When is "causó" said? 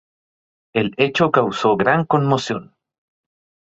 1.29-1.77